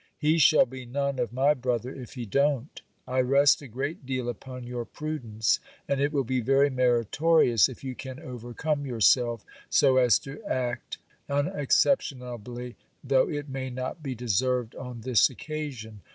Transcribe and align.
He 0.17 0.39
shall 0.39 0.65
be 0.65 0.83
none 0.87 1.19
of 1.19 1.31
my 1.31 1.53
brother 1.53 1.93
if 1.93 2.15
he 2.15 2.25
don't. 2.25 2.81
I 3.07 3.21
rest 3.21 3.61
a 3.61 3.67
great 3.67 4.03
deal 4.03 4.29
upon 4.29 4.63
your 4.65 4.83
prudence: 4.83 5.59
and 5.87 6.01
it 6.01 6.11
will 6.11 6.23
be 6.23 6.39
very 6.41 6.71
meritorious, 6.71 7.69
if 7.69 7.83
you 7.83 7.93
can 7.93 8.19
overcome 8.19 8.83
yourself, 8.83 9.45
so 9.69 9.97
as 9.97 10.17
to 10.25 10.43
act 10.45 10.97
unexceptionably, 11.29 12.77
though 13.03 13.29
it 13.29 13.47
may 13.47 13.69
not 13.69 14.01
be 14.01 14.15
deserved 14.15 14.75
on 14.75 15.01
this 15.01 15.29
occasion. 15.29 16.01